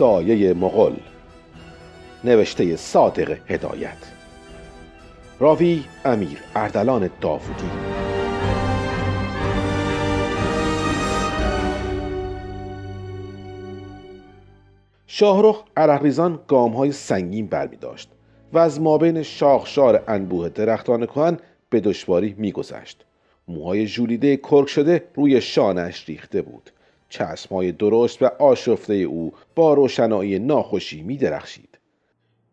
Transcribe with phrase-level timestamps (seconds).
[0.00, 0.94] سایه مغل
[2.24, 3.96] نوشته صادق هدایت.
[5.38, 7.70] راوی امیر اردلان داوودی.
[15.06, 18.10] شاهرخ عرقریزان گام های سنگین برمی داشت
[18.52, 21.38] و از مابین شاخشار انبوه درختان کهن
[21.70, 23.04] به دشواری میگذشت.
[23.48, 26.70] موهای ژولیده کرک شده روی شانش ریخته بود.
[27.10, 31.78] چشمهای درشت و آشفته او با روشنایی ناخوشی می درخشید.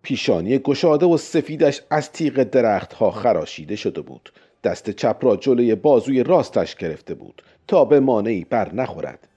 [0.02, 4.34] پیشانی گشاده و سفیدش از تیغ درختها خراشیده شده بود.
[4.63, 9.27] دست چپ را جلوی بازوی راستش گرفته بود تا به مانعی بر نخورد.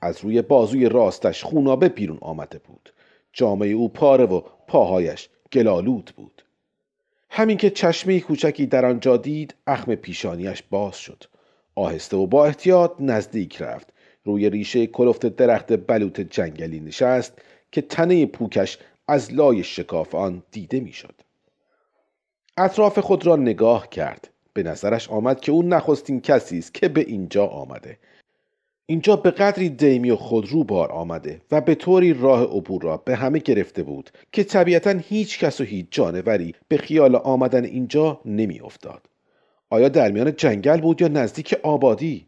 [0.00, 2.92] از روی بازوی راستش خونابه بیرون آمده بود.
[3.32, 6.44] جامعه او پاره و پاهایش گلالود بود.
[7.30, 11.24] همین که چشمه کوچکی در آنجا دید اخم پیشانیش باز شد.
[11.74, 13.92] آهسته و با احتیاط نزدیک رفت.
[14.24, 17.32] روی ریشه کلفت درخت بلوط جنگلی نشست
[17.72, 21.14] که تنه پوکش از لای شکاف آن دیده می‌شد.
[22.56, 27.00] اطراف خود را نگاه کرد به نظرش آمد که او نخستین کسی است که به
[27.00, 27.98] اینجا آمده
[28.86, 33.16] اینجا به قدری دیمی و خودرو بار آمده و به طوری راه عبور را به
[33.16, 38.60] همه گرفته بود که طبیعتا هیچ کس و هیچ جانوری به خیال آمدن اینجا نمی
[38.60, 39.06] افتاد.
[39.70, 42.26] آیا در میان جنگل بود یا نزدیک آبادی؟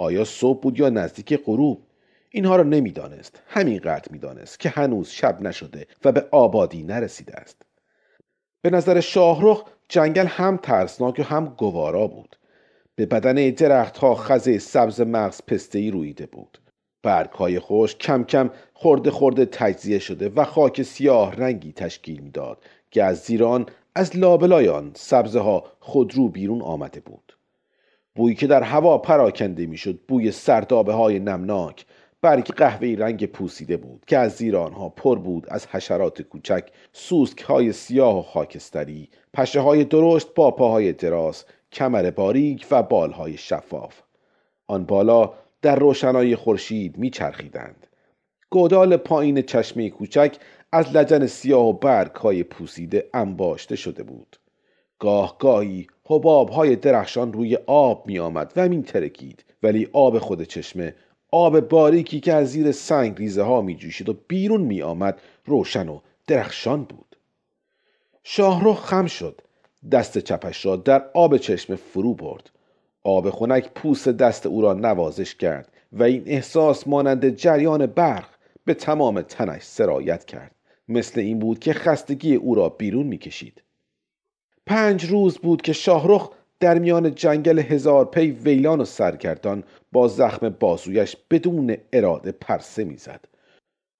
[0.00, 1.82] آیا صبح بود یا نزدیک غروب؟
[2.30, 3.42] اینها را نمی‌دانست.
[3.46, 7.62] همینقدر می‌دانست که هنوز شب نشده و به آبادی نرسیده است.
[8.62, 12.36] به نظر شاهرخ جنگل هم ترسناک و هم گوارا بود.
[12.94, 16.58] به بدن درختها خزه سبز مغز پستهی رویده بود.
[17.02, 22.64] برگ های خوش کم کم خورده خورده تجزیه شده و خاک سیاه رنگی تشکیل می‌داد
[22.90, 27.27] که از زیران از لابلای آن سبزه ها خودرو بیرون آمده بود.
[28.18, 31.86] بویی که در هوا پراکنده می‌شد بوی سردابه های نمناک
[32.22, 37.42] برگ قهوه‌ای رنگ پوسیده بود که از زیر آنها پر بود از حشرات کوچک سوسک
[37.42, 44.02] های سیاه و خاکستری پشه های درشت با پاهای دراز کمر باریک و بالهای شفاف.
[44.66, 47.86] آن بالا در روشنایی خورشید میچرخیدند.
[48.50, 50.36] گودال پایین چشمه کوچک
[50.72, 54.36] از لجن سیاه و برگ های پوسیده انباشته شده بود.
[54.98, 59.44] گاه گاهی حباب های درخشان روی آب می آمد و می ترکید.
[59.62, 60.94] ولی آب خود چشمه
[61.30, 65.88] آب باریکی که از زیر سنگ ریزه ها می جوشید و بیرون می آمد روشن
[65.88, 67.16] و درخشان بود.
[68.22, 69.40] شاهرخ خم شد.
[69.92, 72.50] دست چپش را در آب چشمه فرو برد.
[73.02, 78.28] آب خنک پوست دست او را نوازش کرد و این احساس مانند جریان برق
[78.64, 80.54] به تمام تنش سرایت کرد.
[80.88, 83.62] مثل این بود که خستگی او را بیرون می‌کشید.
[84.68, 86.30] پنج روز بود که شاهرخ
[86.60, 93.20] در میان جنگل هزار پی ویلان و سرگردان با زخم بازویش بدون اراده پرسه می‌زد.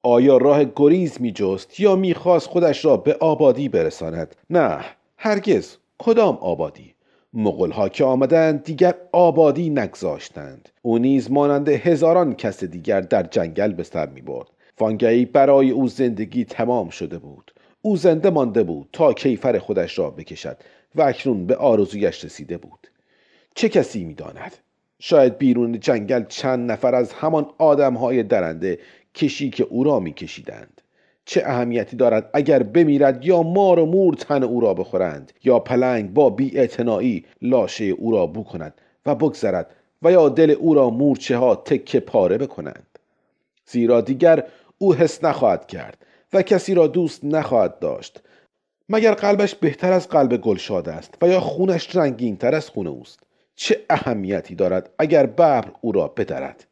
[0.02, 4.84] آیا راه گریز میجست یا می‌خواست خودش را به آبادی برساند؟ نه
[5.16, 5.76] هرگز.
[5.98, 6.94] کدام آبادی؟
[7.32, 10.68] مغلها که آمدند دیگر آبادی نگذاشتند.
[10.82, 14.48] او نیز مانند هزاران کس دیگر در جنگل به سر می برد
[14.80, 17.52] وانگهی برای او زندگی تمام شده بود.
[17.82, 20.56] او زنده مانده بود تا کیفر خودش را بکشد
[20.94, 22.88] و اکنون به آرزویش رسیده بود.
[23.54, 24.56] چه کسی می‌داند؟
[25.00, 28.78] شاید بیرون جنگل چند نفر از همان آدمهای درنده
[29.14, 30.80] کشی که او را میکشیدند.
[31.24, 36.14] چه اهمیتی دارد اگر بمیرد یا مار و مور تن او را بخورند یا پلنگ
[36.14, 36.68] با بی
[37.42, 38.44] لاشه او را بو
[39.06, 39.70] و بگذرد
[40.02, 42.98] و یا دل او را مورچه ها تکه پاره بکنند.
[43.66, 44.44] زیرا دیگر
[44.78, 46.06] او حس نخواهد کرد.
[46.32, 48.20] و کسی را دوست نخواهد داشت.
[48.88, 53.20] مگر قلبش بهتر از قلب گلشاد است و یا خونش رنگین تر از خون اوست؟
[53.56, 56.66] چه اهمیتی دارد اگر ببر او را بدرد؟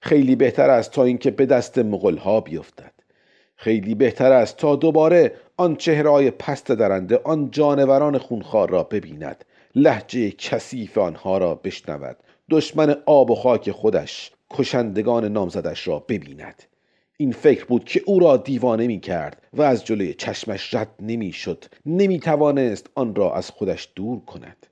[0.00, 2.92] خیلی بهتر است تا اینکه به دست مغلها بیفتد.
[3.56, 9.44] خیلی بهتر است تا دوباره آن چهرهای پست درنده آن جانوران خونخوار را ببیند.
[9.74, 12.16] لحجه کثیف آنها را بشنود.
[12.50, 16.62] دشمن آب و خاک خودش کشندگان نامزدش را ببیند.
[17.22, 21.32] این فکر بود که او را دیوانه می کرد و از جلوی چشمش رد نمی
[21.32, 24.66] شد نمی توانست آن را از خودش دور کند.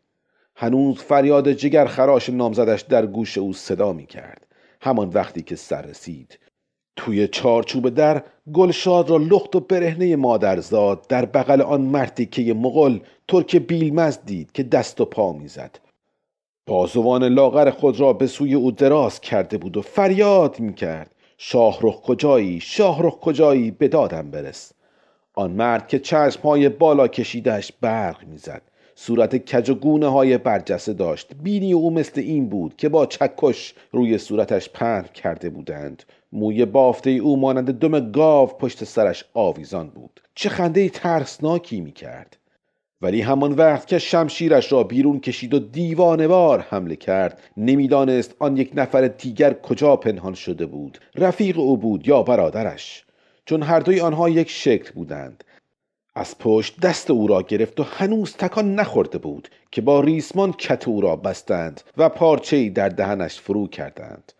[0.56, 4.46] هنوز فریاد جگر خراش نامزدش در گوش او صدا می کرد
[4.80, 6.38] همان وقتی که سر رسید
[6.96, 12.98] توی چارچوب در گلشاد را لخت و برهنه مادرزاد در بغل آن مردی که مغل
[13.28, 15.78] ترک بیلمز دید که دست و پا می‌زد.
[16.66, 21.14] بازوان لاغر خود را به سوی او دراز کرده بود و فریاد می‌کرد.
[21.42, 24.72] شاهرخ کجایی؟ شاهرخ کجایی؟ به دادم برس.
[25.34, 28.62] آن مرد که چشمهای بالا کشیدش برق می‌زد.
[28.94, 31.34] صورت کج و گونه های برجسته داشت.
[31.42, 36.02] بینی او مثل این بود که با چکش روی صورتش پهن کرده بودند.
[36.32, 40.20] موی بافته او مانند دم گاو پشت سرش آویزان بود.
[40.34, 42.36] چه خنده ترسناکی می کرد
[43.02, 48.70] ولی همان وقت که شمشیرش را بیرون کشید و دیوانوار حمله کرد نمی‌دانست آن یک
[48.74, 53.04] نفر دیگر کجا پنهان شده بود رفیق او بود یا برادرش.
[53.44, 55.44] چون هر دوی آنها یک شکل بودند.
[56.14, 60.88] از پشت دست او را گرفت و هنوز تکان نخورده بود که با ریسمان کت
[60.88, 64.32] او را بستند و پارچه در دهنش فرو کردند.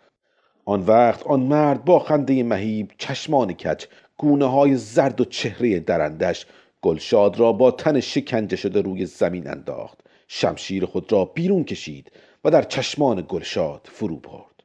[0.64, 3.84] آن وقت آن مرد با خنده مهیب چشمان کج
[4.16, 6.46] گونه های زرد و چهره درندش
[6.82, 9.99] گلشاد را با تن شکنجه شده روی زمین انداخت.
[10.29, 12.12] شمشیر خود را بیرون کشید
[12.44, 14.62] و در چشمان گلشاد فرو برد.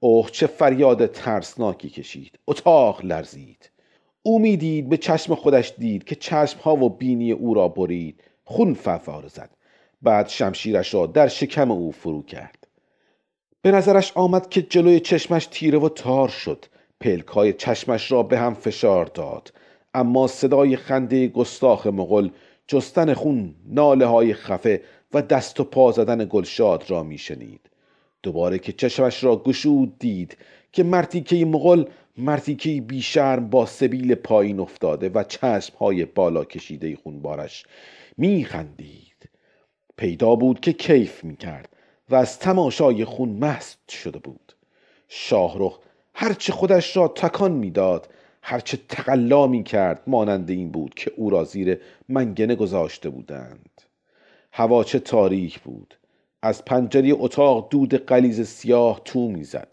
[0.00, 2.38] اوه چه فریاد ترسناکی کشید.
[2.46, 3.70] اتاق لرزید.
[4.22, 8.22] او می‌دید به چشم خودش دید که چشمها و بینی او را برید.
[8.44, 9.50] خون فواره زد.
[10.02, 12.66] بعد شمشیرش را در شکم او فرو کرد.
[13.62, 16.64] به نظرش آمد که جلوی چشمش تیره و تار شد.
[17.00, 19.52] پلکای چشمش را به هم فشار داد.
[19.94, 22.28] اما صدای خنده گستاخ مغل
[22.66, 24.82] جستن خون ناله های خفه
[25.14, 27.60] و دست و پا زدن گلشاد را میشنید.
[28.22, 30.36] دوباره که چشمش را گشود دید
[30.72, 31.84] که مرتیکه مغل
[32.18, 37.64] مرتیکه بیشرم با سبیل پایین افتاده و چشم های بالا کشیده خونبارش
[38.16, 39.28] میخندید.
[39.96, 41.68] پیدا بود که کیف می‌کرد
[42.10, 44.52] و از تماشای خون مست شده بود.
[45.08, 45.78] شاهرخ
[46.14, 48.08] هرچه خودش را تکان می‌داد
[48.42, 53.80] هرچه تقلا می کرد مانند این بود که او را زیر منگنه گذاشته بودند.
[54.52, 55.94] هوا چه تاریک بود.
[56.42, 59.68] از پنجره اتاق دود قلیز سیاه تو می‌زد.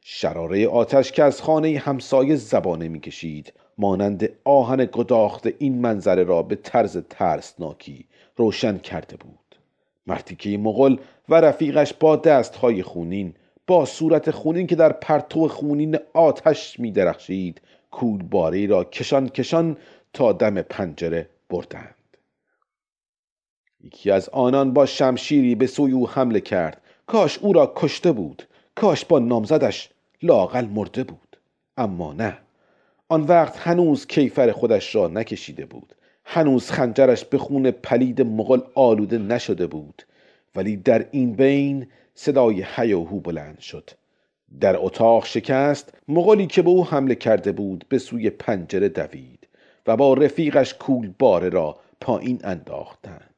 [0.00, 6.54] شراره آتش که از خانه همسایه زبانه می‌کشید مانند آهن گداخت این منظره را به
[6.54, 8.06] طرز ترسناکی
[8.36, 9.38] روشن کرده بود.
[10.06, 10.96] مرتیکه مغل
[11.28, 13.34] و رفیقش با دستهای خونین
[13.66, 17.60] با صورت خونین که در پرتو خونین آتش می درخشید
[17.94, 19.76] کولباری را کشان کشان
[20.12, 21.94] تا دم پنجره بردند.
[23.84, 26.80] یکی از آنان با شمشیری به سوی او حمله کرد.
[27.06, 28.42] کاش او را کشته بود.
[28.74, 29.90] کاش با نامزدش
[30.22, 31.36] لاقل مرده بود.
[31.76, 32.38] اما نه.
[33.08, 35.94] آن وقت هنوز کیفر خودش را نکشیده بود.
[36.24, 40.02] هنوز خنجرش به خون پلید مغل آلوده نشده بود.
[40.54, 43.90] ولی در این بین صدای هیاهو بلند شد.
[44.60, 49.48] در اتاق شکست مغولی که به او حمله کرده بود به سوی پنجره دوید
[49.86, 53.34] و با رفیقش کول باره را پایین انداختند.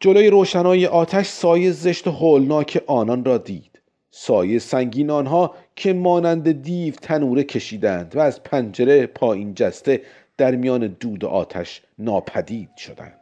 [0.00, 3.78] جلوی روشنای آتش سایه زشت و هولناک آنان را دید.
[4.10, 10.02] سایه سنگین آنها که مانند دیو تنوره کشیدند و از پنجره پایین جسته
[10.36, 13.21] در میان دود آتش ناپدید شدند.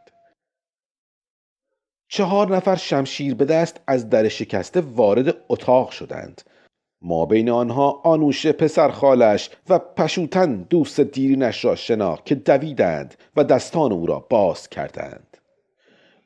[2.13, 6.43] چهار نفر شمشیر به دست از در شکسته وارد اتاق شدند.
[7.03, 13.45] ما بین آنها آنوش پسر خالش و پشوتن دوست دیرینش را شناخت که دویدند و
[13.45, 15.37] دستان او را باز کردند.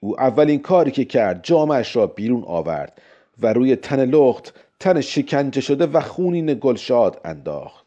[0.00, 3.02] او اولین کاری که کرد جامش را بیرون آورد
[3.42, 7.86] و روی تن لخت تن شکنجه شده و خونین گلشاد انداخت.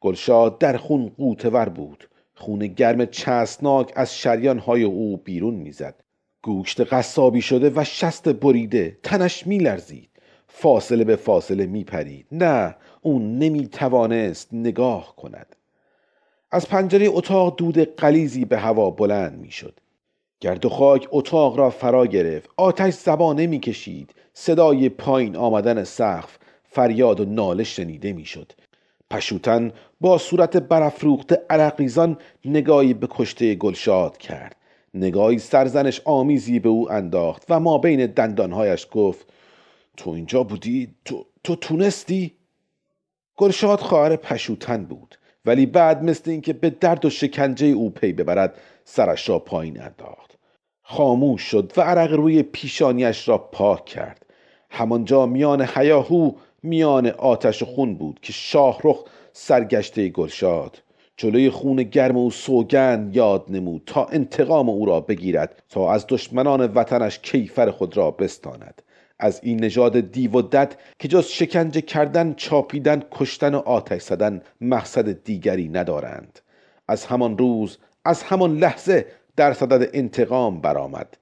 [0.00, 2.08] گلشاد در خون قوتور بود.
[2.34, 6.07] خون گرم چسناک از شریانهای او بیرون می‌زد.
[6.42, 10.08] گوشت قصابی شده و شست بریده تنش میلرزید.
[10.48, 12.26] فاصله به فاصله میپرید.
[12.32, 15.56] نه اون نمی‌توانست نگاه کند.
[16.50, 19.80] از پنجره اتاق دود قلیزی به هوا بلند می‌شد.
[20.40, 22.50] گرد و خاک اتاق را فرا گرفت.
[22.56, 26.38] آتش زبانه می‌کشید صدای پایین آمدن سقف
[26.70, 28.52] فریاد و ناله شنیده می‌شد.
[29.10, 34.56] پشوتن با صورت برافروخته عرقریزان نگاهی به کشته گلشاد کرد.
[34.98, 39.32] نگاهی سرزنش آمیزی به او انداخت و ما بین دندانهایش گفت
[39.96, 42.32] تو اینجا بودی؟ تو, تو تونستی؟
[43.36, 48.54] گلشاد خواهر پشوتن بود ولی بعد مثل اینکه به درد و شکنجه او پی ببرد
[48.84, 50.38] سرش را پایین انداخت
[50.82, 54.26] خاموش شد و عرق روی پیشانیش را پاک کرد
[54.70, 60.82] همانجا میان حیاهو میان آتش خون بود که شاهرخ سرگشته گلشاد
[61.20, 66.60] جلوی خون گرم او سوگند یاد نمود تا انتقام او را بگیرد تا از دشمنان
[66.60, 68.82] وطنش کیفر خود را بستاند.
[69.18, 74.42] از این نژاد دیو و دد که جز شکنجه کردن چاپیدن کشتن و آتش زدن
[74.60, 76.40] مقصد دیگری ندارند.
[76.88, 79.06] از همان روز از همان لحظه
[79.36, 81.16] در صدد انتقام برآمد.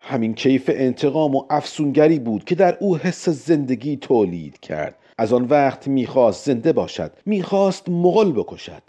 [0.00, 4.94] همین کیف انتقام و افسونگری بود که در او حس زندگی تولید کرد.
[5.18, 8.82] از آن وقت می‌خواست زنده باشد می‌خواست مغل بکشد.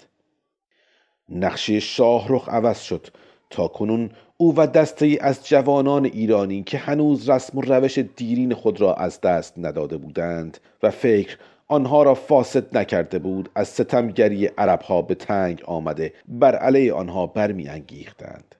[1.29, 3.07] نقشه شاهرخ عوض شد.
[3.49, 8.53] تا کنون او و دسته ای از جوانان ایرانی که هنوز رسم و روش دیرین
[8.53, 14.45] خود را از دست نداده بودند و فکر آنها را فاسد نکرده بود از ستمگری
[14.45, 18.55] عربها به تنگ آمده بر علیه آنها برمیانگیختند.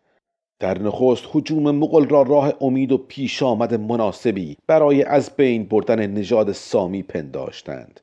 [0.60, 6.08] در نخست حجوم مغل را راه امید و پیش آمد مناسبی برای از بین بردن
[6.08, 8.00] نژاد سامی پنداشتند.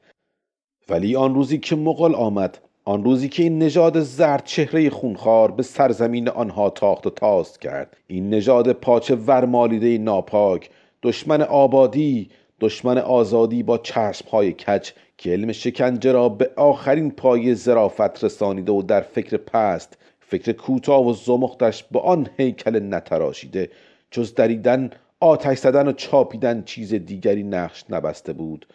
[0.88, 5.62] ولی آن روزی که مغل آمد آن روزی که این نژاد زرد چهره خونخوار به
[5.62, 7.96] سرزمین آنها تاخت و تاست کرد.
[8.06, 10.70] این نژاد پاچه ورمالیده ناپاک
[11.02, 18.24] دشمن آبادی دشمن آزادی با چشمهای کج که علم شکنجه را به آخرین پای زرافت
[18.24, 23.70] رسانیده و در فکر پست فکر کوتاه و زمختش به آن هیکل نتراشیده.
[24.10, 28.66] جز دریدن آتش زدن و چاپیدن چیز دیگری نقش نبسته بود.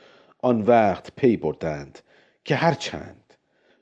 [0.42, 2.00] آن وقت پی بردند
[2.46, 3.28] که هرچند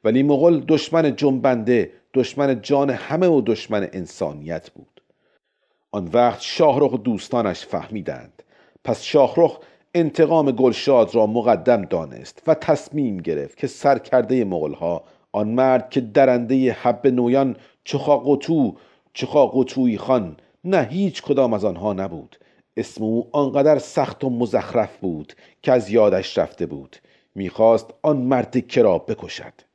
[0.08, 5.02] ولی مغل دشمن جنبنده دشمن جان همه و دشمن انسانیت بود.
[5.92, 8.44] آن وقت شاهرخ و دوستانش فهمیدند.
[8.84, 9.60] پس شاهرخ
[9.96, 16.72] انتقام گلشاد را مقدم دانست و تصمیم گرفت که سرکرده مغلها آن مرد که درنده
[16.72, 18.76] حب نویان چخا قطو
[19.14, 22.40] چخا قطوی خان نه هیچ کدام از آنها نبود.
[22.78, 26.98] اسم او آنقدر سخت و مزخرف بود که از یادش رفته بود.
[27.36, 29.67] می‌خواست آن مرد که را بکشد.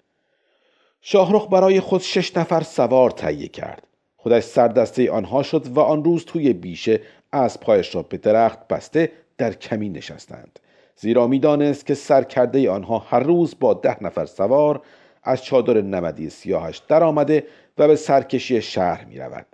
[1.04, 3.86] شاهرخ برای خود شش نفر سوار تهیه کرد.
[4.16, 7.00] خودش سردسته آنها شد و آن روز توی بیشه
[7.32, 10.58] از پایش را به درخت بسته در کمی نشستند.
[10.96, 14.82] زیرا می‌دانست که سرکرده آنها هر روز با ده نفر سوار
[15.22, 17.46] از چادر نمدی سیاهش درآمده
[17.78, 19.46] و به سرکشی شهر می رود.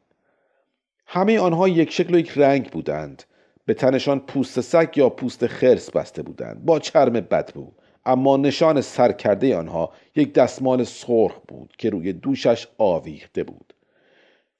[1.06, 3.22] همه آنها یک شکل و یک رنگ بودند.
[3.64, 6.64] به تنشان پوست سگ یا پوست خرس بسته بودند.
[6.64, 7.72] با چرم بدبو.
[8.06, 13.74] اما نشان سرکرده آنها یک دستمال سرخ بود که روی دوشش آویخته بود.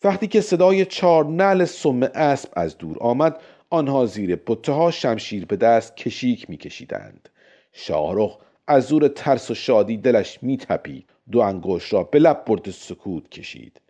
[0.05, 3.41] وقتی که صدای چار نل سم اسب از دور آمد
[3.71, 7.29] آنها زیر بطه ها شمشیر به دست کشیک میکشیدند.
[7.73, 11.11] شاهرخ از زور ترس و شادی دلش میتپید.
[11.31, 13.81] دو انگشت را به لب برد سکوت کشید.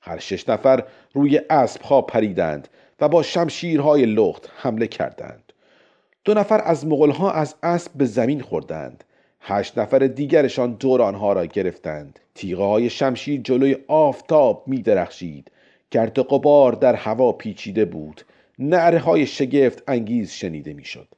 [0.00, 2.68] هر شش نفر روی اسب ها پریدند
[3.00, 5.45] و با شمشیرهای لخت حمله کردند.
[6.26, 9.04] دو نفر از مغلها از اسب به زمین خوردند.
[9.40, 12.18] هشت نفر دیگرشان دور آنها را گرفتند.
[12.34, 15.50] تیغه های شمشیر جلوی آفتاب می درخشید
[15.90, 18.22] گرد قبار در هوا پیچیده بود.
[18.58, 21.08] نعره های شگفت انگیز شنیده می‌شد.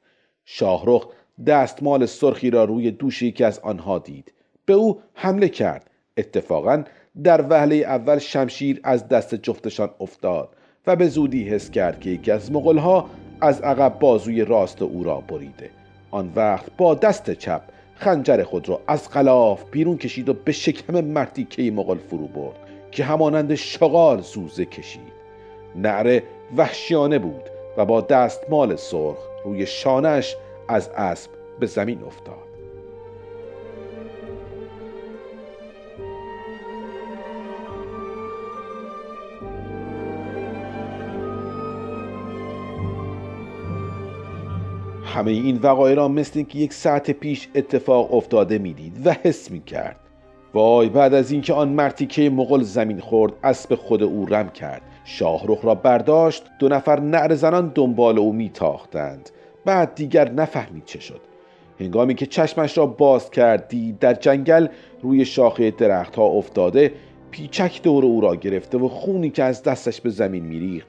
[0.44, 1.06] شاهرخ
[1.46, 4.32] دستمال سرخی را روی دوش یکی از آنها دید.
[4.66, 5.90] به او حمله کرد.
[6.16, 6.84] اتفاقا
[7.24, 10.48] در وهله اول شمشیر از دست جفتشان افتاد
[10.86, 13.10] و به زودی حس کرد که یکی از مغلها
[13.40, 15.70] از عقب بازوی راست او را بریده.
[16.10, 17.62] آن وقت با دست چپ
[17.94, 22.56] خنجر خود را از غلاف بیرون کشید و به شکم مردی که مغل فرو برد
[22.90, 25.12] که همانند شغال زوزه کشید.
[25.76, 26.22] نعره
[26.56, 27.42] وحشیانه بود
[27.76, 30.36] و با دستمال سرخ روی شانش
[30.68, 31.30] از اسب
[31.60, 32.47] به زمین افتاد.
[45.08, 49.60] همه این وقایع را مثل که یک ساعت پیش اتفاق افتاده می‌دید و حس می
[49.60, 49.96] کرد
[50.54, 54.82] وای بعد از اینکه آن مرتیکه مغل زمین خورد اسب خود او رم کرد.
[55.04, 59.30] شاهرخ را برداشت دو نفر نعر زنان دنبال او میتاختند.
[59.64, 61.20] بعد دیگر نفهمید چه شد.
[61.80, 64.66] هنگامی که چشمش را باز کرد دید در جنگل
[65.02, 66.92] روی شاخه درختها افتاده
[67.30, 70.88] پیچک دور او را گرفته و خونی که از دستش به زمین میریخت.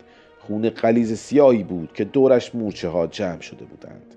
[0.50, 4.15] خون قلیز سیاهی بود که دورش مورچه ها جمع شده بودند.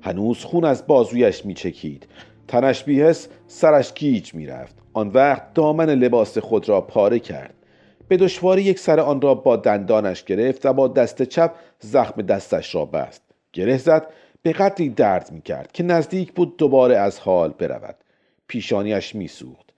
[0.00, 2.06] هنوز خون از بازویش میچکید.
[2.48, 4.76] تنش بیهس سرش گیج می‌رفت.
[4.92, 7.54] آن وقت دامن لباس خود را پاره کرد.
[8.08, 12.74] به دشواری یک سر آن را با دندانش گرفت و با دست چپ زخم دستش
[12.74, 13.22] را بست.
[13.52, 14.06] گره زد
[14.42, 17.96] به قدری درد می کرد که نزدیک بود دوباره از حال برود.
[18.48, 19.70] پیشانیش میسوخت.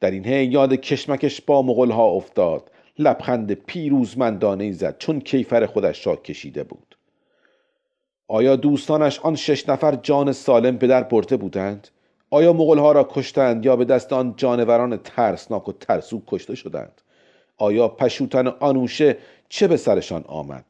[0.00, 2.70] در این حین یاد کشمکش با مغلها افتاد.
[2.98, 6.96] لبخند پیروزمندانه زد چون کیفر خودش را کشیده بود.
[8.28, 11.88] آیا دوستانش آن شش نفر جان سالم به در برده بودند؟
[12.30, 17.02] آیا مغلها را کشتند یا به دست آن جانوران ترسناک و ترسو کشته شدند؟
[17.58, 19.16] آیا پشوتن آنوشه
[19.48, 20.64] چه به سرشان آمد؟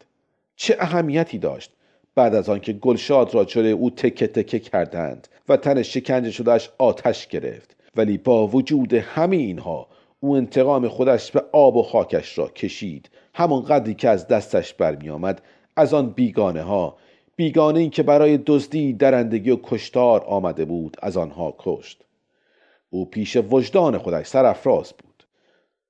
[0.56, 1.72] چه اهمیتی داشت
[2.14, 7.26] بعد از آنکه گلشاد را جلوی او تکه تکه کردند و تن شکنجه شدهش آتش
[7.26, 9.88] گرفت؟ ولی با وجود همه اینها
[10.24, 13.10] او انتقام خودش به آب و خاکش را کشید.
[13.34, 15.42] همان قدری که از دستش برمی آمد
[15.76, 16.96] از آن بیگانه ها
[17.36, 22.04] بیگانه این که برای دزدی درندگی و کشتار آمده بود از آنها کشت.
[22.90, 25.24] او پیش وجدان خودش سرافراز بود.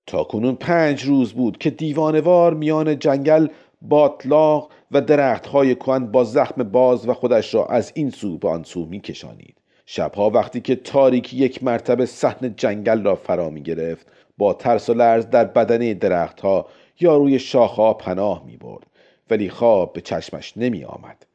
[0.06, 3.48] تا کنون پنج روز بود که دیوانوار میان جنگل
[3.82, 8.62] باطلاق و درختهای کهن با زخم باز و خودش را از این سو به آن
[8.62, 9.56] سو میکشانید.
[9.86, 14.06] شبها وقتی که تاریکی یک مرتبه صحن جنگل را فرا می گرفت
[14.38, 16.66] با ترس و لرز در بدنه درختها
[17.00, 18.86] یا روی شاخها پناه می برد
[19.30, 21.26] ولی خواب به چشمش نمی آمد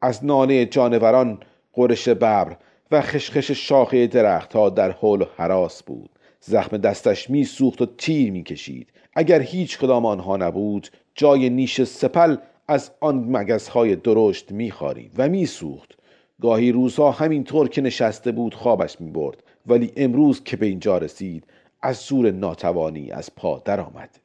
[0.00, 1.38] از نانه جانوران
[1.72, 2.56] قرش ببر
[2.90, 6.10] و خشخش شاخه درختها در حول و حراس بود.
[6.40, 11.82] زخم دستش می سوخت و تیر می کشید اگر هیچ کدام آنها نبود جای نیش
[11.82, 12.36] سپل
[12.68, 15.94] از آن مگزهای درشت میخارید و میسوخت.
[16.40, 21.44] گاهی روزها همینطور که نشسته بود خوابش می برد ولی امروز که به اینجا رسید
[21.82, 24.20] از زور ناتوانی از پا درآمد.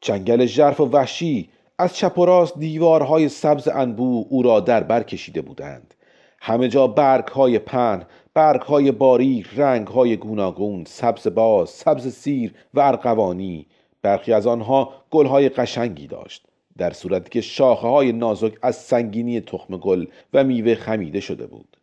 [0.00, 5.02] جنگل ژرف و وحشی از چپ و راست دیوارهای سبز انبو او را در بر
[5.02, 5.94] کشیده بودند.
[6.40, 12.54] همه جا برگ های پن برگ های باریک رنگ های گوناگون سبز باز سبز سیر
[12.74, 13.66] و ارغوانی.
[14.02, 16.46] برخی از آنها گل های قشنگی داشت.
[16.78, 21.76] در صورتی که شاخه های نازک از سنگینی تخم گل و میوه خمیده شده بود.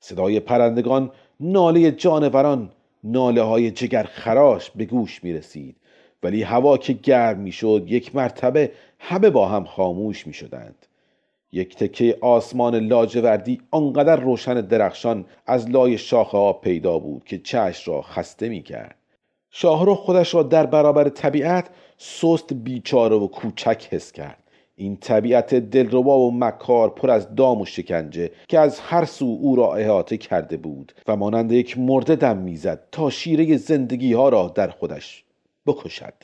[0.00, 2.70] صدای پرندگان ناله جانوران
[3.04, 5.76] ناله های جگر خراش به گوش می رسید
[6.22, 10.86] ولی هوا که گرم می شد یک مرتبه همه با هم خاموش می شدند
[11.52, 17.92] یک تکه آسمان لاجوردی آنقدر روشن درخشان از لای شاخه ها پیدا بود که چشم
[17.92, 18.96] را خسته می کرد
[19.50, 24.45] شاهرخ خودش را در برابر طبیعت سست بیچاره و کوچک حس کرد.
[24.78, 29.56] این طبیعت دلربا و مکار پر از دام و شکنجه که از هر سو او
[29.56, 34.52] را احاطه کرده بود و مانند یک مرده دم می‌زد تا شیره زندگی ها را
[34.54, 35.24] در خودش
[35.66, 36.14] بکشد.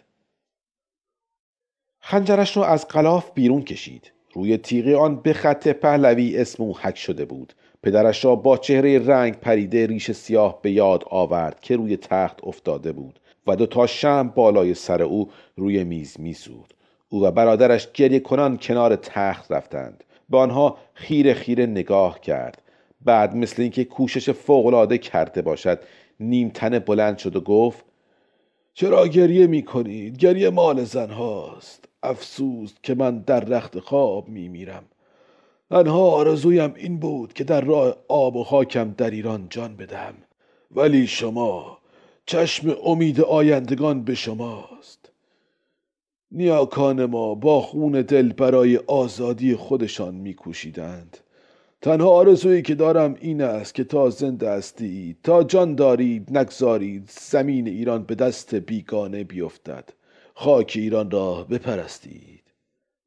[2.00, 4.12] خنجرش را از قلاف بیرون کشید.
[4.34, 7.52] روی تیغ آن به خط پهلوی اسم او حک شده بود.
[7.82, 12.92] پدرش را با چهره رنگ پریده ریش سیاه به یاد آورد که روی تخت افتاده
[12.92, 16.74] بود و دو تا شم بالای سر او روی میز میسود
[17.12, 20.04] او و برادرش گریه کنان کنار تخت رفتند.
[20.30, 22.62] به آنها خیره خیره نگاه کرد.
[23.00, 25.80] بعد مثل اینکه کوشش فوقالعاده کرده باشد
[26.20, 27.84] نیمتنه بلند شد و گفت
[28.74, 34.48] چرا گریه می کنید؟ گریه مال زن هاست افسوس که من در رخت خواب می
[34.48, 34.84] میرم
[35.70, 40.14] تنها آرزویم این بود که در راه آب و خاکم در ایران جان بدهم.
[40.70, 41.78] ولی شما
[42.26, 45.01] چشم امید آیندگان به شماست.
[46.34, 51.18] نیاکان ما با خون دل برای آزادی خودشان میکوشیدند.
[51.82, 57.68] تنها آرزویی که دارم این است که تا زنده هستید تا جان دارید نگذارید زمین
[57.68, 59.88] ایران به دست بیگانه بیفتد.
[60.34, 62.42] خاک ایران را بپرستید.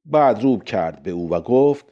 [0.05, 1.85] بعد روب کرد به او و گفت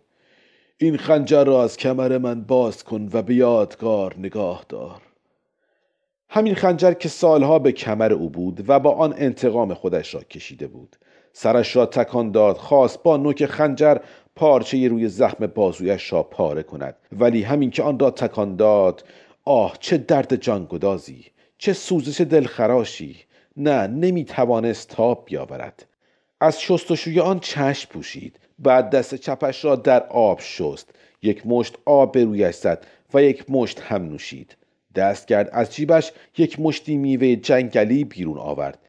[0.78, 5.02] این خنجر را از کمر من باز کن و به یادگار نگاه دار.
[6.30, 10.68] همین خنجر که سالها به کمر او بود و با آن انتقام خودش را کشیده
[10.68, 10.96] بود.
[11.34, 13.98] سرش را تکان داد خواست با نوک خنجر
[14.36, 16.96] پارچه روی زخم بازویش را پاره کند.
[17.12, 19.04] ولی همین که آن را تکان داد
[19.46, 21.26] آه چه درد جانگدازی
[21.58, 23.16] چه سوزش دلخراشی.
[23.58, 25.86] نه نمی توانست تاب بیاورد.
[26.42, 28.40] از شستشوی آن چشم پوشید.
[28.60, 30.90] بعد دست چپش را در آب شست.
[31.22, 34.58] یک مشت آب به رویش زد و یک مشت هم نوشید.
[34.96, 38.83] دست کرد از جیبش یک مشتی میوه جنگلی بیرون آورد.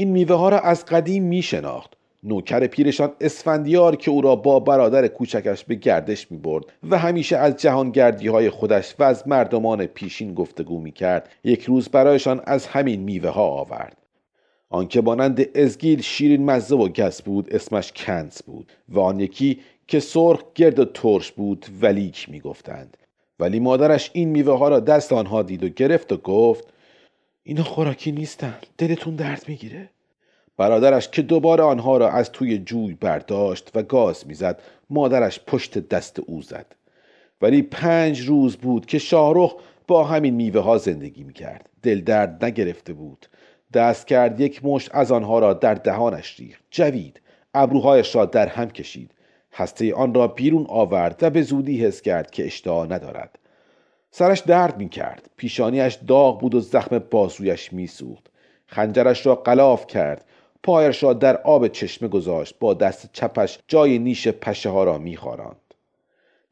[0.00, 4.60] این میوه ها را از قدیم می شناخت نوکر پیرشان اسفندیار که او را با
[4.60, 9.86] برادر کوچکش به گردش می برد و همیشه از جهانگردی های خودش و از مردمان
[9.86, 13.96] پیشین گفتگو می کرد یک روز برایشان از همین میوه ها آورد.
[14.70, 20.00] آنکه مانند ازگیل شیرین مزه و گس بود اسمش کنز بود و آن یکی که
[20.00, 22.96] سرخ گرد و ترش بود ولیک می گفتند
[23.40, 26.72] ولی مادرش این میوه ها را دست آنها دید و گرفت و گفت
[27.50, 29.90] اینا خوراکی نیستند دلتون درد می‌گیره؟
[30.56, 36.20] برادرش که دوباره آنها را از توی جوی برداشت و گاز می‌زد مادرش پشت دست
[36.20, 36.66] او زد.
[37.42, 39.54] ولی پنج روز بود که شاهرخ
[39.86, 41.68] با همین میوه ها زندگی می‌کرد.
[41.82, 43.26] دل درد نگرفته بود.
[43.72, 46.64] دست کرد یک مشت از آنها را در دهانش ریخت.
[46.70, 47.20] جوید.
[47.54, 49.10] ابروهایش را در هم کشید.
[49.52, 53.38] هسته آن را بیرون آورد و به زودی حس کرد که اشتها ندارد.
[54.10, 58.30] سرش درد می کرد پیشانیش داغ بود و زخم بازویش می سوخت
[58.66, 60.24] خنجرش را قلاف کرد.
[60.62, 62.54] پایش را در آب چشمه گذاشت.
[62.60, 65.56] با دست چپش جای نیش پشه ها را می خاراند.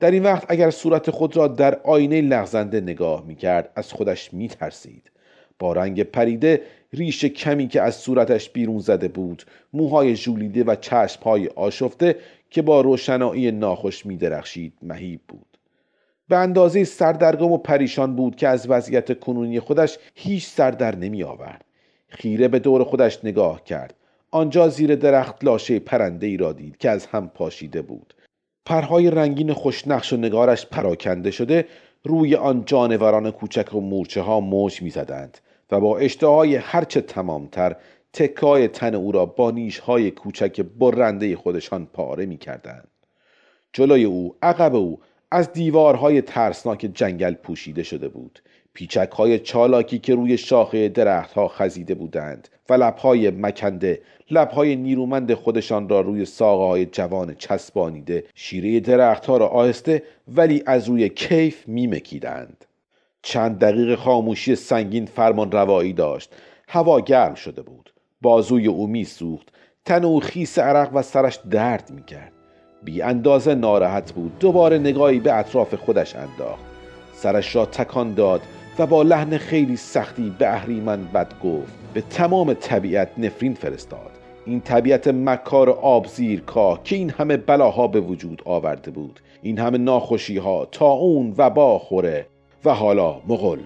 [0.01, 4.35] در این وقت اگر صورت خود را در آینه لغزنده نگاه می کرد از خودش
[4.35, 5.11] می ترسید.
[5.59, 11.49] با رنگ پریده ریش کمی که از صورتش بیرون زده بود موهای ژولیده و چشمهای
[11.49, 12.17] آشفته
[12.51, 15.48] که با روشنایی ناخوش می درخشید مهیب بود.
[16.29, 21.23] به اندازه سردرگم و پریشان بود که از وضعیت کنونی خودش هیچ سر در نمی
[21.23, 21.65] آورد.
[22.09, 23.95] خیره به دور خودش نگاه کرد.
[24.31, 28.15] آنجا زیر درخت لاشه پرنده ای را دید که از هم پاشیده بود.
[28.67, 31.65] پرهای رنگین خوشنقش و نگارش پراکنده شده
[32.05, 35.39] روی آن جانوران کوچک و مورچه ها موج می زدند
[35.71, 37.77] و با اشتهای هرچه تمامتر
[38.13, 42.89] تکای تن او را با نیشهای کوچک برنده خودشان پاره می کردند.
[43.73, 44.99] جلوی او عقب او
[45.31, 48.43] از دیوارهای ترسناک جنگل پوشیده شده بود.
[48.75, 55.89] پیچک های چالاکی که روی شاخه درختها خزیده بودند و لبهای مکنده لبهای نیرومند خودشان
[55.89, 62.65] را روی ساقه های جوان چسبانیده شیره درختها را آهسته ولی از روی کیف میمکیدند.
[63.23, 66.35] چند دقیقه خاموشی سنگین فرمان روایی داشت.
[66.69, 67.93] هوا گرم شده بود.
[68.23, 69.49] بازوی او میسوخت.
[69.85, 72.38] تن او خیس عرق و سرش درد می‌کرد.
[72.85, 74.39] بی اندازه ناراحت بود.
[74.39, 76.65] دوباره نگاهی به اطراف خودش انداخت.
[77.15, 78.41] سرش را تکان داد
[78.79, 81.73] و با لحن خیلی سختی به اهریمن بد گفت.
[81.95, 84.11] به تمام طبیعت نفرین فرستاد.
[84.47, 89.21] این طبیعت مکار آبزیر کا که این همه بلاها به وجود آورده بود.
[89.43, 92.27] این همه ناخوشی ها تا اون و با خوره
[92.65, 93.59] و حالا مغل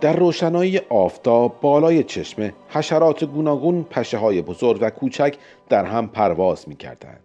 [0.00, 5.36] در روشنایی آفتاب بالای چشمه حشرات گوناگون پشه های بزرگ و کوچک
[5.68, 7.20] در هم پرواز می کردند.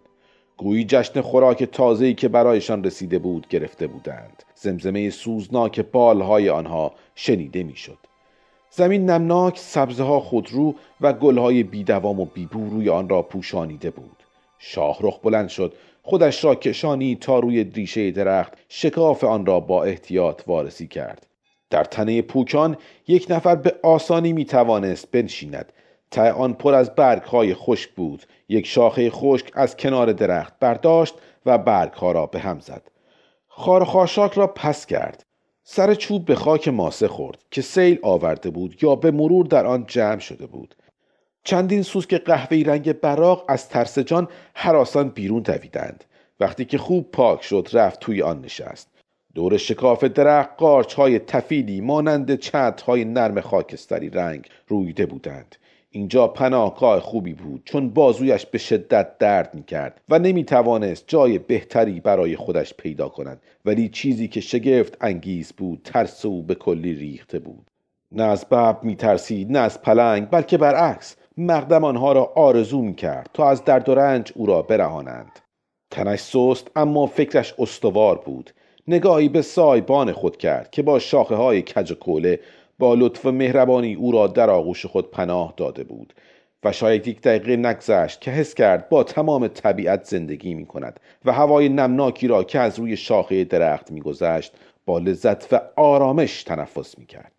[0.56, 4.42] گویی جشن خوراک تازه‌ای که برایشان رسیده بود گرفته بودند.
[4.54, 7.98] زمزمه سوزناک بالهای آنها شنیده می‌شد.
[8.70, 14.16] زمین نمناک سبزه ها خودرو و گلهای بیدوام و بیبو روی آن را پوشانیده بود.
[14.58, 20.42] شاهرخ بلند شد خودش را کشانی تا روی دریشه درخت شکاف آن را با احتیاط
[20.46, 21.26] وارسی کرد
[21.74, 22.76] در تنه پوکان
[23.08, 25.72] یک نفر به آسانی می توانست بنشیند.
[26.10, 28.22] ته آن پر از برگ های خشک بود.
[28.48, 31.14] یک شاخه خشک از کنار درخت برداشت
[31.46, 32.82] و برگ ها را به هم زد.
[33.48, 35.22] خارخاشاک را پس کرد.
[35.64, 39.84] سر چوب به خاک ماسه خورد که سیل آورده بود یا به مرور در آن
[39.88, 40.74] جمع شده بود.
[41.44, 46.04] چندین سوسک قهوه‌ای رنگ براق از ترس جان حراسان بیرون دویدند.
[46.40, 48.93] وقتی که خوب پاک شد رفت توی آن نشست.
[49.34, 55.56] دور شکاف درخت قارچ های تفیلی مانند چت های نرم خاکستری رنگ رویده بودند.
[55.90, 61.38] اینجا پناهگاه خوبی بود چون بازویش به شدت درد می کرد و نمی توانست جای
[61.38, 63.42] بهتری برای خودش پیدا کند.
[63.64, 67.70] ولی چیزی که شگفت انگیز بود ترس او به کلی ریخته بود.
[68.12, 72.94] نه از بب می ترسید نه از پلنگ بلکه برعکس مقدم آنها را آرزو می
[72.94, 75.40] کرد تا از درد و رنج او را برهانند.
[75.90, 78.50] تنش سست اما فکرش استوار بود.
[78.88, 82.40] نگاهی به سایبان خود کرد که با شاخه های کج و کوله
[82.78, 86.14] با لطف و مهربانی او را در آغوش خود پناه داده بود
[86.64, 91.32] و شاید یک دقیقه نگذشت که حس کرد با تمام طبیعت زندگی می کند و
[91.32, 94.52] هوای نمناکی را که از روی شاخه درخت میگذشت
[94.86, 97.32] با لذت و آرامش تنفس می کرد.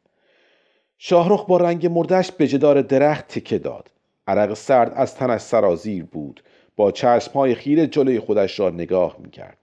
[0.98, 3.92] شاهرخ با رنگ مردش به جدار درخت تکه داد.
[4.28, 6.44] عرق سرد از تنش سرازیر بود.
[6.76, 9.58] با چشمهای خیره جلوی خودش را نگاه می کرد.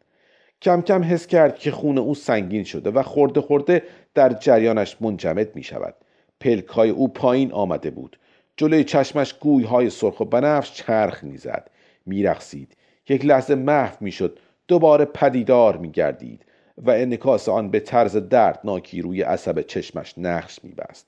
[0.63, 3.83] کم کم حس کرد که خون او سنگین شده و خورده خورده
[4.15, 5.95] در جریانش منجمد می شود
[6.41, 8.19] پلک های او پایین آمده بود.
[8.57, 11.71] جلوی چشمش گوی های سرخ و بنفش چرخ می‌زد.
[12.07, 12.77] میرقصید.
[13.09, 14.39] یک لحظه محو می‌شد.
[14.69, 16.45] دوباره پدیدار میگردید
[16.79, 21.07] و انکاس آن به طرز دردناکی روی عصب چشمش نقش میبست.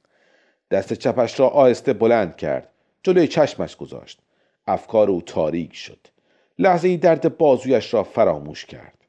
[0.70, 2.68] دست چپش را آهسته بلند کرد.
[3.02, 4.18] جلوی چشمش گذاشت.
[4.66, 5.98] افکار او تاریک شد.
[6.58, 9.03] لحظه ای درد بازویش را فراموش کرد.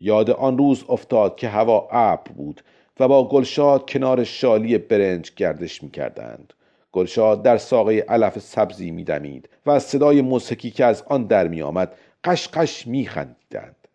[0.00, 2.62] یاد آن روز افتاد که هوا ابر بود
[3.00, 6.52] و با گلشاد کنار شالی برنج گردش می کردند.
[6.92, 11.48] گلشاد در ساقه علف سبزی می دمید و از صدای موسیقی که از آن در
[11.48, 13.88] می آمد قشقش می خندیدند.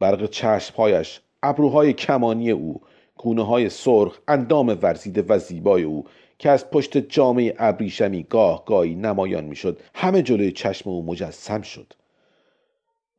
[0.00, 2.80] برق چشمهایش، ابروهای کمانی او،
[3.16, 6.04] گونه های سرخ، اندام ورزیده و زیبای او
[6.38, 11.92] که از پشت جامعه ابریشمی گاه گاهی نمایان می‌شد همه جلوی چشم او مجسم شد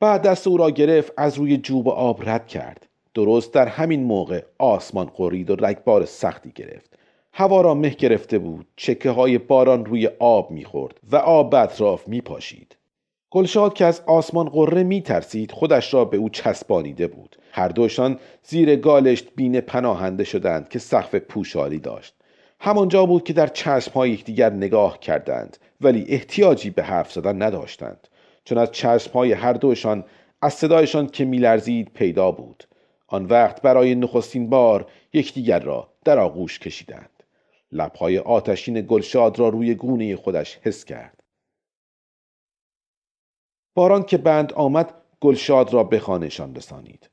[0.03, 2.87] بعد دست او را گرفت از روی جوب آب رد کرد.
[3.13, 6.97] درست در همین موقع آسمان قرید و رگبار سختی گرفت.
[7.33, 12.75] هوا را مه گرفته بود چکه های باران روی آب می‌خورد و آب اطراف میپاشید.
[13.31, 17.35] گلشاد که از آسمان قره میترسید خودش را به او چسبانیده بود.
[17.51, 22.15] هر دوشان زیر گالشت بین پناهنده شدند که سقف پوشالی داشت.
[22.59, 28.07] همانجا بود که در چشم های یکدیگر نگاه کردند ولی احتیاجی به حرف زدن نداشتند.
[28.43, 30.05] چون از چشمهای هر دوشان
[30.41, 32.63] از صدایشان که میلرزید پیدا بود.
[33.07, 37.23] آن وقت برای نخستین بار یکدیگر را در آغوش کشیدند.
[37.71, 41.23] لبهای آتشین گلشاد را روی گونه خودش حس کرد.
[43.75, 47.09] باران که بند آمد گلشاد را به خانهشان رسانید.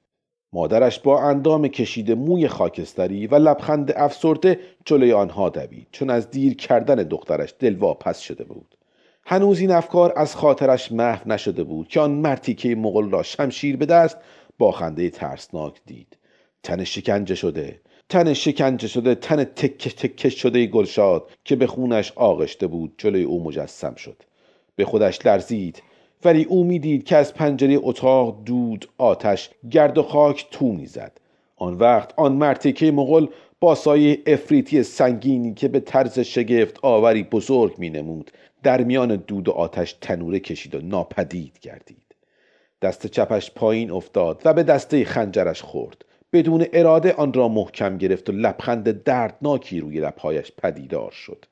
[0.52, 6.56] مادرش با اندام کشیده موی خاکستری و لبخند افسرده جلوی آنها دوید چون از دیر
[6.56, 8.76] کردن دخترش دلواپس شده بود.
[9.32, 13.86] هنوز این افکار از خاطرش محو نشده بود که آن مرتیکه مغل را شمشیر به
[13.86, 14.16] دست
[14.58, 16.16] با خنده ترسناک دید.
[16.62, 22.66] تن شکنجه شده تن شکنجه شده تن تکه تکه شده گلشاد که به خونش آغشته
[22.66, 24.22] بود جلوی او مجسم شد.
[24.76, 25.82] به خودش لرزید
[26.24, 31.20] ولی او می‌دید که از پنجره اتاق دود آتش گرد و خاک تو می‌زد.
[31.56, 33.26] آن وقت آن مرتکه مغل
[33.60, 38.30] با سایه افریتی سنگینی که به طرز شگفت آوری بزرگ می نمود
[38.62, 42.14] در میان دود و آتش تنوره کشید و ناپدید گردید.
[42.82, 46.04] دست چپش پایین افتاد و به دسته خنجرش خورد.
[46.32, 51.44] بدون اراده آن را محکم گرفت و لبخند دردناکی روی لبهایش پدیدار شد.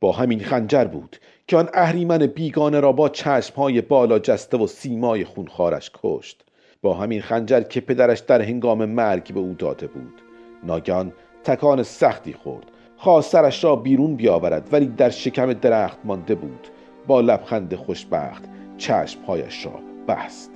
[0.00, 1.16] با همین خنجر بود
[1.48, 6.44] که آن اهریمن بیگانه را با چشمهای بالا جسته و سیمای خونخارش کشت.
[6.82, 10.22] با همین خنجر که پدرش در هنگام مرگ به او داده بود
[10.64, 11.12] ناگهان
[11.44, 12.71] تکان سختی خورد.
[13.02, 16.68] خواست سرش را بیرون بیاورد ولی در شکم درخت مانده بود.
[17.06, 18.44] با لبخند خوشبخت
[18.78, 19.72] چشمهایش را
[20.08, 20.50] بست.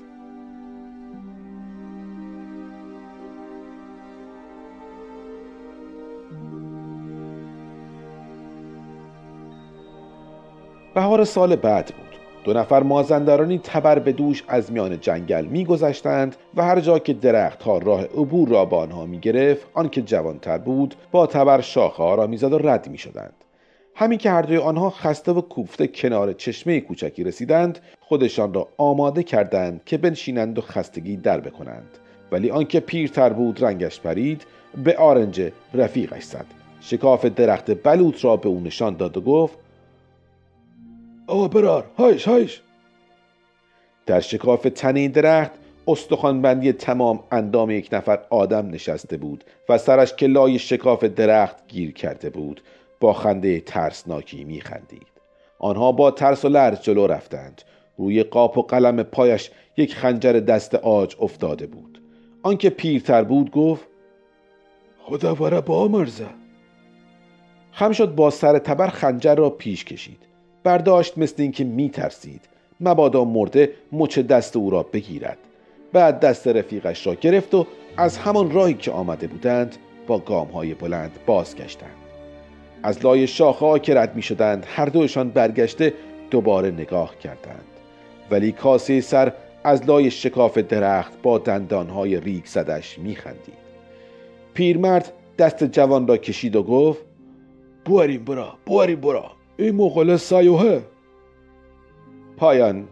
[10.95, 12.06] بهار سال بعد بود.
[12.47, 17.63] دو نفر مازندرانی تبر به دوش از میان جنگل میگذشتند و هر جا که درخت
[17.63, 22.15] ها راه عبور را با آنها می گرفت آنکه جوانتر بود با تبر شاخه ها
[22.15, 23.33] را می‌زد و رد می شدند.
[23.95, 29.23] همین که هر دوی آنها خسته و کوفته کنار چشمه کوچکی رسیدند خودشان را آماده
[29.23, 31.99] کردند که بنشینند و خستگی در بکنند
[32.33, 34.47] ولی آنکه پیرتر بود رنگش پرید
[34.85, 35.43] به آرنج
[35.75, 36.47] رفیقش زد
[36.81, 39.66] شکاف درخت بلوط را به او نشان داد و گفت
[41.27, 41.85] آقا برار.
[41.99, 42.63] هایش هایش.
[44.07, 45.51] در شکاف تنه درخت
[45.89, 51.93] استخوانبندی تمام اندام یک نفر آدم نشسته بود و سرش که لای شکاف درخت گیر
[51.93, 52.61] کرده بود
[53.01, 55.07] با خنده ترسناکی میخندید.
[55.59, 57.63] آنها با ترس و لرز جلو رفتند.
[57.97, 62.03] روی قاپ و قلم پایش یک خنجر دست آج افتاده بود.
[62.43, 63.87] آنکه پیرتر بود گفت
[64.99, 66.27] خدا وره با مرزه
[67.73, 70.26] خم شد با سر تبر خنجر را پیش کشید.
[70.67, 72.41] برداشت مثل اینکه میترسید.
[72.81, 75.39] مبادا مرده مچ دست او را بگیرد.
[75.93, 79.77] بعد دست رفیقش را گرفت و از همان راهی که آمده بودند
[80.07, 81.97] با گام های بلند بازگشتند.
[82.83, 85.93] از لای شاخه که رد می شدند هر دوشان برگشته
[86.31, 87.67] دوباره نگاه کردند.
[88.31, 89.33] ولی کاسه سر
[89.65, 93.67] از لای شکاف درخت با دندانهای ریگ زدش میخندید.
[94.55, 97.01] پیرمرد دست جوان را کشید و گفت
[97.85, 99.37] بواریم برا بواریم برا.
[99.59, 100.83] این مغول سایوه
[102.37, 102.89] پایان.